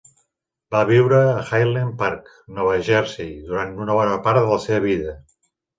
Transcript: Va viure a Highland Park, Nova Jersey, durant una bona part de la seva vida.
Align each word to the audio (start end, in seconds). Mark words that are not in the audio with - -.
Va 0.75 0.79
viure 0.91 1.19
a 1.25 1.43
Highland 1.49 1.93
Park, 2.01 2.33
Nova 2.57 2.75
Jersey, 2.91 3.31
durant 3.53 3.79
una 3.87 4.01
bona 4.03 4.21
part 4.27 4.45
de 4.45 4.53
la 4.55 4.63
seva 4.69 4.87
vida. 4.93 5.21